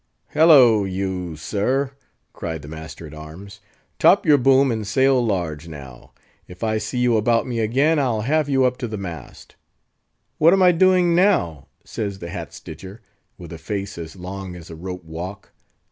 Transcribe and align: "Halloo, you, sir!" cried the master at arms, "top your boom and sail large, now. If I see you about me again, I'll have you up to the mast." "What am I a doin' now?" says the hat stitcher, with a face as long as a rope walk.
"Halloo, 0.29 0.83
you, 0.83 1.35
sir!" 1.35 1.91
cried 2.33 2.63
the 2.63 2.67
master 2.67 3.05
at 3.05 3.13
arms, 3.13 3.59
"top 3.99 4.25
your 4.25 4.39
boom 4.39 4.71
and 4.71 4.87
sail 4.87 5.23
large, 5.23 5.67
now. 5.67 6.11
If 6.47 6.63
I 6.63 6.79
see 6.79 6.97
you 6.97 7.17
about 7.17 7.45
me 7.45 7.59
again, 7.59 7.99
I'll 7.99 8.21
have 8.21 8.49
you 8.49 8.65
up 8.65 8.77
to 8.77 8.87
the 8.87 8.97
mast." 8.97 9.57
"What 10.39 10.53
am 10.53 10.63
I 10.63 10.69
a 10.69 10.73
doin' 10.73 11.13
now?" 11.13 11.67
says 11.85 12.17
the 12.17 12.31
hat 12.31 12.51
stitcher, 12.51 13.03
with 13.37 13.53
a 13.53 13.59
face 13.59 13.95
as 13.99 14.15
long 14.15 14.55
as 14.55 14.71
a 14.71 14.75
rope 14.75 15.03
walk. 15.03 15.51